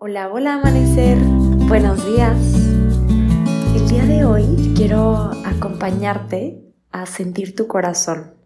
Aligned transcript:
Hola, 0.00 0.30
hola 0.32 0.54
amanecer, 0.54 1.18
buenos 1.18 2.06
días. 2.06 2.38
El 3.74 3.88
día 3.88 4.04
de 4.06 4.24
hoy 4.24 4.72
quiero 4.76 5.32
acompañarte 5.44 6.62
a 6.92 7.04
sentir 7.04 7.56
tu 7.56 7.66
corazón, 7.66 8.36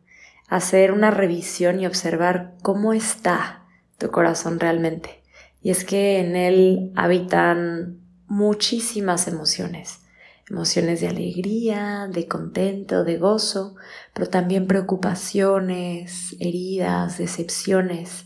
hacer 0.49 0.93
una 0.93 1.11
revisión 1.11 1.79
y 1.79 1.85
observar 1.85 2.55
cómo 2.63 2.95
está 2.95 3.67
tu 3.99 4.11
corazón 4.11 4.61
realmente. 4.61 5.23
Y 5.61 5.69
es 5.69 5.85
que 5.85 6.21
en 6.21 6.37
él 6.37 6.91
habitan 6.97 8.01
muchísimas 8.29 9.29
emociones, 9.29 10.01
emociones 10.49 11.03
de 11.03 11.09
alegría, 11.09 12.09
de 12.11 12.29
contento, 12.29 13.05
de 13.05 13.19
gozo, 13.19 13.75
pero 14.15 14.27
también 14.27 14.67
preocupaciones, 14.67 16.35
heridas, 16.41 17.19
decepciones 17.19 18.25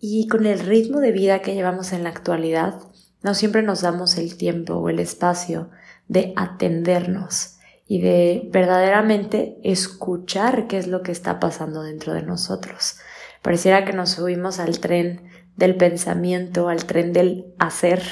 y 0.00 0.28
con 0.28 0.46
el 0.46 0.60
ritmo 0.60 1.00
de 1.00 1.12
vida 1.12 1.40
que 1.40 1.54
llevamos 1.54 1.92
en 1.92 2.04
la 2.04 2.10
actualidad, 2.10 2.80
no 3.22 3.34
siempre 3.34 3.62
nos 3.62 3.82
damos 3.82 4.16
el 4.16 4.36
tiempo 4.36 4.74
o 4.74 4.88
el 4.88 5.00
espacio 5.00 5.70
de 6.06 6.32
atendernos 6.36 7.56
y 7.86 8.00
de 8.00 8.48
verdaderamente 8.52 9.58
escuchar 9.64 10.66
qué 10.66 10.78
es 10.78 10.86
lo 10.86 11.02
que 11.02 11.10
está 11.10 11.40
pasando 11.40 11.82
dentro 11.82 12.14
de 12.14 12.22
nosotros. 12.22 12.98
Pareciera 13.42 13.84
que 13.84 13.92
nos 13.92 14.10
subimos 14.10 14.58
al 14.58 14.78
tren 14.78 15.28
del 15.56 15.76
pensamiento, 15.76 16.68
al 16.68 16.84
tren 16.84 17.12
del 17.12 17.54
hacer 17.58 18.02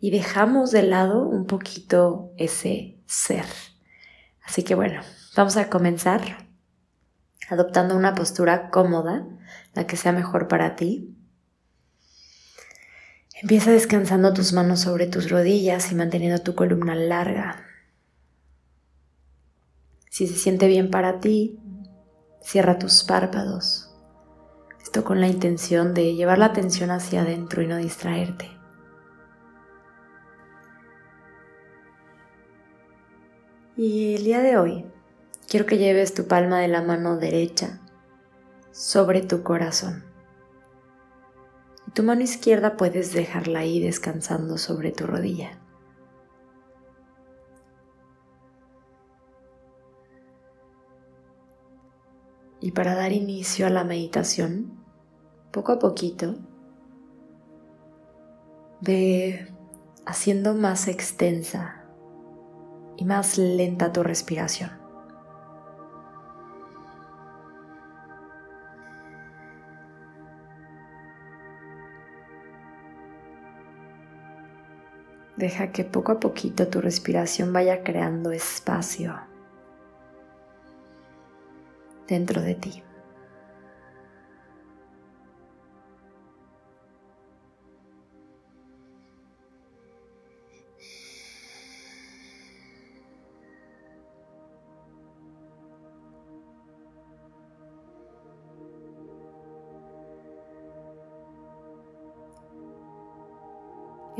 y 0.00 0.10
dejamos 0.10 0.70
de 0.70 0.84
lado 0.84 1.26
un 1.26 1.46
poquito 1.46 2.32
ese 2.36 2.98
ser. 3.06 3.44
Así 4.44 4.62
que 4.62 4.74
bueno, 4.74 5.02
vamos 5.36 5.56
a 5.56 5.68
comenzar 5.68 6.48
adoptando 7.50 7.96
una 7.96 8.14
postura 8.14 8.70
cómoda, 8.70 9.26
la 9.74 9.86
que 9.86 9.96
sea 9.96 10.12
mejor 10.12 10.48
para 10.48 10.76
ti. 10.76 11.17
Empieza 13.40 13.70
descansando 13.70 14.34
tus 14.34 14.52
manos 14.52 14.80
sobre 14.80 15.06
tus 15.06 15.30
rodillas 15.30 15.92
y 15.92 15.94
manteniendo 15.94 16.42
tu 16.42 16.56
columna 16.56 16.96
larga. 16.96 17.64
Si 20.10 20.26
se 20.26 20.34
siente 20.34 20.66
bien 20.66 20.90
para 20.90 21.20
ti, 21.20 21.60
cierra 22.42 22.80
tus 22.80 23.04
párpados. 23.04 23.94
Esto 24.82 25.04
con 25.04 25.20
la 25.20 25.28
intención 25.28 25.94
de 25.94 26.16
llevar 26.16 26.38
la 26.38 26.46
atención 26.46 26.90
hacia 26.90 27.22
adentro 27.22 27.62
y 27.62 27.68
no 27.68 27.76
distraerte. 27.76 28.50
Y 33.76 34.16
el 34.16 34.24
día 34.24 34.40
de 34.40 34.56
hoy 34.56 34.84
quiero 35.48 35.64
que 35.64 35.78
lleves 35.78 36.12
tu 36.12 36.26
palma 36.26 36.58
de 36.58 36.66
la 36.66 36.82
mano 36.82 37.18
derecha 37.18 37.78
sobre 38.72 39.22
tu 39.22 39.44
corazón 39.44 40.07
tu 41.94 42.02
mano 42.02 42.22
izquierda 42.22 42.76
puedes 42.76 43.12
dejarla 43.12 43.60
ahí 43.60 43.80
descansando 43.80 44.58
sobre 44.58 44.92
tu 44.92 45.06
rodilla. 45.06 45.58
Y 52.60 52.72
para 52.72 52.94
dar 52.94 53.12
inicio 53.12 53.66
a 53.66 53.70
la 53.70 53.84
meditación, 53.84 54.72
poco 55.52 55.72
a 55.72 55.78
poquito, 55.78 56.34
ve 58.80 59.52
haciendo 60.04 60.54
más 60.54 60.88
extensa 60.88 61.84
y 62.96 63.04
más 63.04 63.38
lenta 63.38 63.92
tu 63.92 64.02
respiración. 64.02 64.77
Deja 75.38 75.70
que 75.70 75.84
poco 75.84 76.10
a 76.10 76.18
poquito 76.18 76.66
tu 76.66 76.80
respiración 76.80 77.52
vaya 77.52 77.84
creando 77.84 78.32
espacio 78.32 79.20
dentro 82.08 82.42
de 82.42 82.56
ti. 82.56 82.82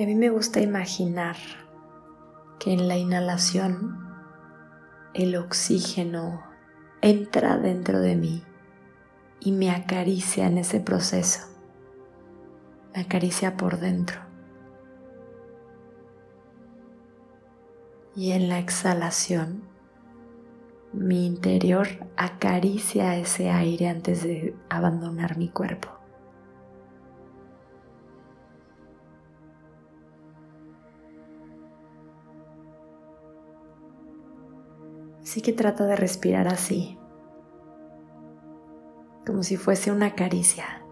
Mí 0.09 0.15
me 0.15 0.31
gusta 0.31 0.63
imaginar 0.63 1.37
que 2.59 2.73
en 2.73 2.89
la 2.89 2.97
inhalación 2.97 4.09
el 5.13 5.37
oxígeno 5.37 6.43
entra 7.03 7.59
dentro 7.59 8.01
de 8.01 8.17
mí 8.17 8.43
y 9.39 9.53
me 9.53 9.71
acaricia 9.71 10.47
en 10.47 10.57
ese 10.57 10.81
proceso. 10.81 11.41
Me 12.95 13.03
acaricia 13.03 13.59
por 13.59 13.81
dentro. 13.81 14.19
Y 18.17 18.33
en 18.33 18.49
la 18.49 18.61
exhalación, 18.61 19.65
mi 20.95 21.27
interior 21.27 21.87
acaricia 22.17 23.15
ese 23.19 23.51
aire 23.51 23.89
antes 23.89 24.23
de 24.23 24.57
abandonar 24.71 25.37
mi 25.37 25.51
cuerpo. 25.51 25.98
Así 35.29 35.43
que 35.43 35.53
trata 35.53 35.85
de 35.85 35.95
respirar 35.95 36.49
así, 36.49 36.99
como 39.27 39.43
si 39.43 39.59
fuese 39.59 39.93
una 39.93 40.15
caricia. 40.15 40.83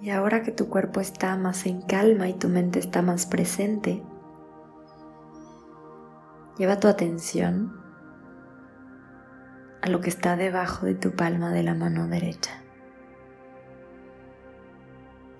Y 0.00 0.08
ahora 0.10 0.42
que 0.42 0.50
tu 0.50 0.68
cuerpo 0.68 1.00
está 1.00 1.36
más 1.36 1.66
en 1.66 1.82
calma 1.82 2.28
y 2.28 2.32
tu 2.32 2.48
mente 2.48 2.78
está 2.78 3.02
más 3.02 3.26
presente, 3.26 4.02
lleva 6.56 6.80
tu 6.80 6.88
atención 6.88 7.78
a 9.82 9.90
lo 9.90 10.00
que 10.00 10.08
está 10.08 10.36
debajo 10.36 10.86
de 10.86 10.94
tu 10.94 11.12
palma 11.12 11.52
de 11.52 11.62
la 11.62 11.74
mano 11.74 12.08
derecha, 12.08 12.62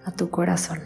a 0.05 0.13
tu 0.13 0.29
corazón. 0.29 0.81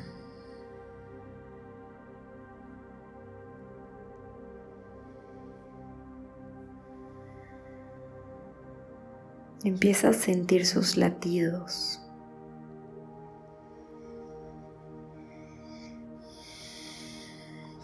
Empieza 9.64 10.10
a 10.10 10.12
sentir 10.12 10.66
sus 10.66 10.96
latidos. 10.96 12.03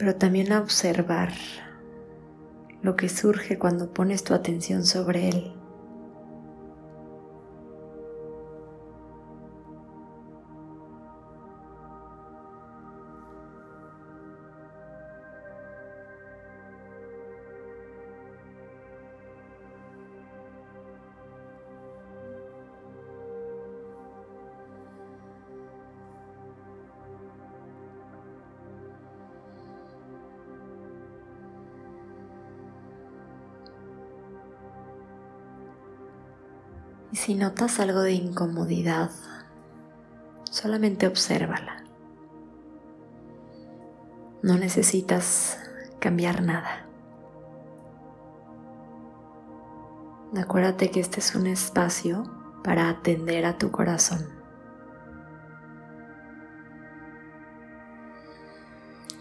Pero 0.00 0.16
también 0.16 0.50
a 0.50 0.60
observar 0.60 1.30
lo 2.80 2.96
que 2.96 3.10
surge 3.10 3.58
cuando 3.58 3.92
pones 3.92 4.24
tu 4.24 4.32
atención 4.32 4.86
sobre 4.86 5.28
él. 5.28 5.52
Y 37.12 37.16
si 37.16 37.34
notas 37.34 37.80
algo 37.80 38.00
de 38.00 38.12
incomodidad 38.12 39.10
Solamente 40.50 41.06
obsérvala. 41.06 41.84
No 44.42 44.58
necesitas 44.58 45.58
cambiar 46.00 46.42
nada. 46.42 46.86
Acuérdate 50.36 50.90
que 50.90 50.98
este 50.98 51.20
es 51.20 51.36
un 51.36 51.46
espacio 51.46 52.24
para 52.64 52.88
atender 52.88 53.46
a 53.46 53.58
tu 53.58 53.70
corazón. 53.70 54.28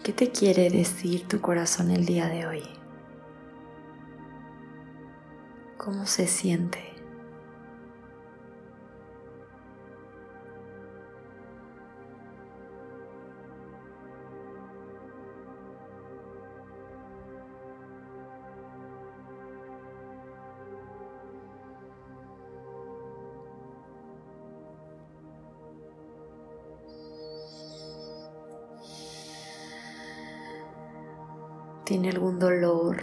¿Qué 0.02 0.12
te 0.12 0.32
quiere 0.32 0.68
decir 0.68 1.28
tu 1.28 1.40
corazón 1.40 1.92
el 1.92 2.06
día 2.06 2.26
de 2.26 2.46
hoy? 2.46 2.62
¿Cómo 5.76 6.06
se 6.06 6.26
siente? 6.26 6.99
Tiene 31.90 32.10
algún 32.10 32.38
dolor, 32.38 32.98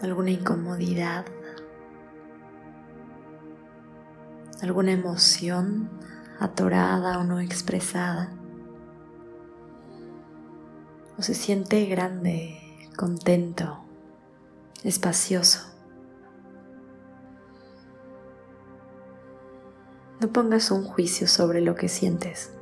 alguna 0.00 0.30
incomodidad, 0.30 1.26
alguna 4.62 4.92
emoción 4.92 5.90
atorada 6.40 7.18
o 7.18 7.24
no 7.24 7.40
expresada, 7.40 8.32
o 11.18 11.20
se 11.20 11.34
siente 11.34 11.84
grande, 11.84 12.88
contento, 12.96 13.84
espacioso. 14.82 15.60
No 20.22 20.32
pongas 20.32 20.70
un 20.70 20.84
juicio 20.84 21.28
sobre 21.28 21.60
lo 21.60 21.74
que 21.74 21.90
sientes. 21.90 22.57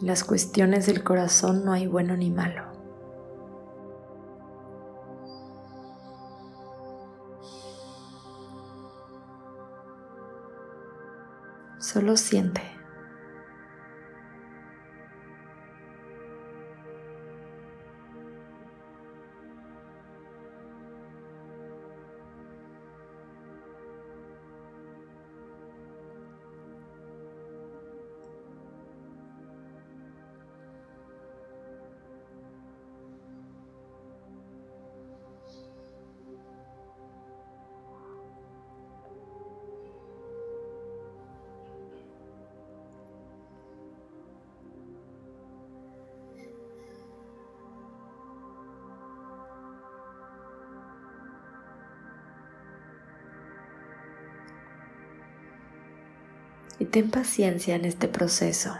Las 0.00 0.24
cuestiones 0.24 0.86
del 0.86 1.04
corazón 1.04 1.64
no 1.64 1.72
hay 1.72 1.86
bueno 1.86 2.16
ni 2.16 2.30
malo. 2.30 2.64
Solo 11.78 12.16
siente. 12.16 12.79
Y 56.80 56.86
ten 56.86 57.10
paciencia 57.10 57.76
en 57.76 57.84
este 57.84 58.08
proceso. 58.08 58.74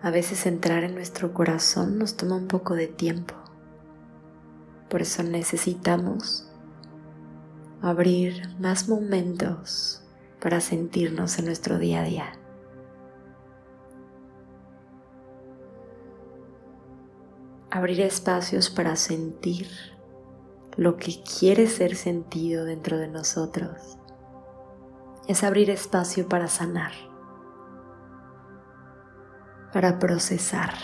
A 0.00 0.10
veces 0.10 0.46
entrar 0.46 0.84
en 0.84 0.94
nuestro 0.94 1.34
corazón 1.34 1.98
nos 1.98 2.16
toma 2.16 2.36
un 2.36 2.46
poco 2.46 2.74
de 2.74 2.86
tiempo. 2.86 3.34
Por 4.88 5.02
eso 5.02 5.24
necesitamos 5.24 6.48
abrir 7.82 8.48
más 8.60 8.88
momentos 8.88 10.02
para 10.40 10.60
sentirnos 10.60 11.38
en 11.38 11.46
nuestro 11.46 11.78
día 11.78 12.00
a 12.00 12.04
día. 12.04 12.32
Abrir 17.72 18.00
espacios 18.00 18.70
para 18.70 18.94
sentir 18.94 19.66
lo 20.76 20.96
que 20.96 21.22
quiere 21.22 21.66
ser 21.66 21.96
sentido 21.96 22.64
dentro 22.64 22.98
de 22.98 23.08
nosotros 23.08 23.99
es 25.30 25.44
abrir 25.44 25.70
espacio 25.70 26.28
para 26.28 26.48
sanar, 26.48 26.90
para 29.72 30.00
procesar. 30.00 30.74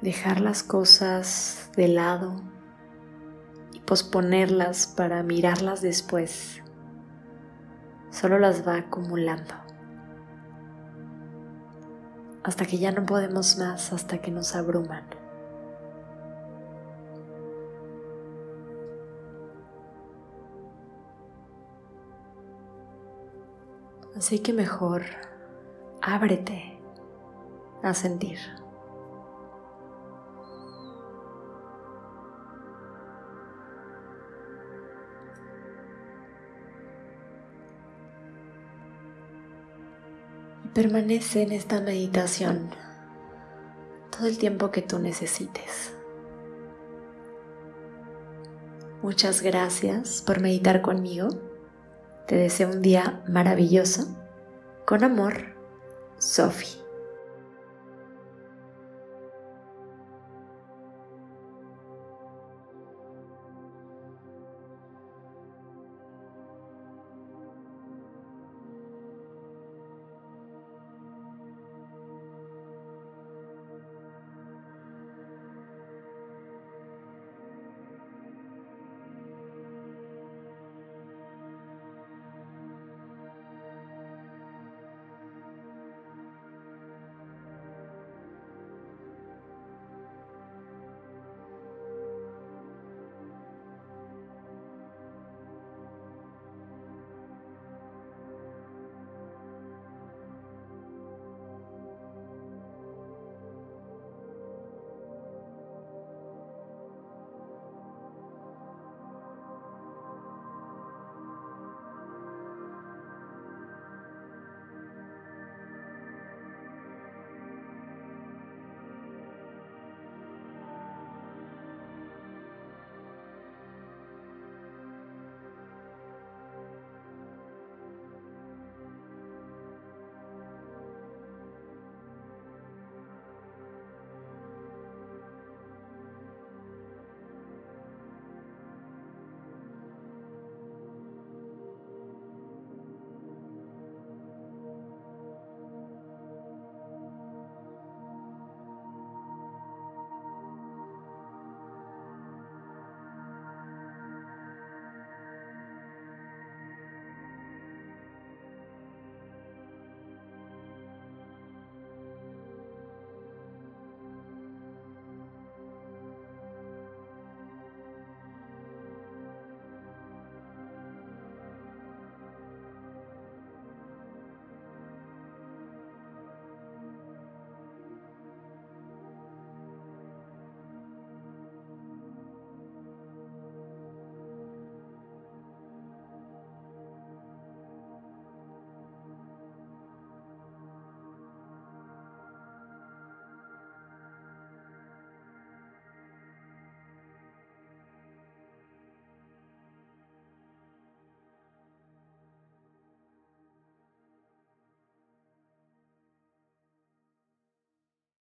Dejar 0.00 0.40
las 0.40 0.62
cosas 0.62 1.70
de 1.76 1.88
lado 1.88 2.40
y 3.74 3.80
posponerlas 3.80 4.86
para 4.86 5.22
mirarlas 5.22 5.82
después. 5.82 6.62
Solo 8.08 8.38
las 8.38 8.66
va 8.66 8.76
acumulando. 8.76 9.54
Hasta 12.42 12.64
que 12.64 12.78
ya 12.78 12.90
no 12.90 13.04
podemos 13.04 13.58
más, 13.58 13.92
hasta 13.92 14.22
que 14.22 14.30
nos 14.30 14.56
abruman. 14.56 15.17
Así 24.18 24.40
que 24.40 24.52
mejor 24.52 25.02
ábrete 26.02 26.76
a 27.84 27.94
sentir. 27.94 28.38
Permanece 40.74 41.42
en 41.42 41.52
esta 41.52 41.80
meditación 41.80 42.70
todo 44.10 44.26
el 44.26 44.36
tiempo 44.36 44.72
que 44.72 44.82
tú 44.82 44.98
necesites. 44.98 45.94
Muchas 49.00 49.42
gracias 49.42 50.22
por 50.22 50.40
meditar 50.40 50.82
conmigo. 50.82 51.47
Te 52.28 52.36
deseo 52.36 52.68
un 52.68 52.82
día 52.82 53.22
maravilloso. 53.26 54.06
Con 54.84 55.02
amor, 55.02 55.56
Sophie. 56.18 56.87